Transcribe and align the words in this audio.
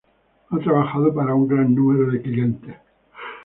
Ha 0.49 0.57
trabajado 0.57 1.13
para 1.13 1.35
un 1.35 1.47
gran 1.47 1.75
número 1.75 2.09
de 2.11 2.23
clientes. 2.23 2.75